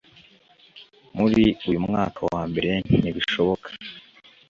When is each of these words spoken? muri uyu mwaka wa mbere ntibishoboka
muri 1.17 1.43
uyu 1.69 1.79
mwaka 1.87 2.19
wa 2.33 2.41
mbere 2.49 2.71
ntibishoboka 2.99 3.67